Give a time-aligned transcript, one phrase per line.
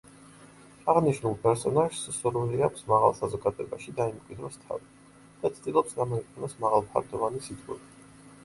[0.93, 4.91] აღნიშნულ პერსონაჟს სურვილი აქვს მაღალ საზოგადოებაში დაიმკვიდროს თავი
[5.45, 8.11] და ცდილობს გამოიყენოს მაღალფარდოვანი სიტყვები.